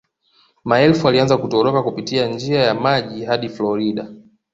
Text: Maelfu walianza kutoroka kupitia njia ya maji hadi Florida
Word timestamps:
Maelfu 0.65 1.05
walianza 1.05 1.37
kutoroka 1.37 1.83
kupitia 1.83 2.27
njia 2.27 2.59
ya 2.61 2.73
maji 2.73 3.25
hadi 3.25 3.49
Florida 3.49 4.07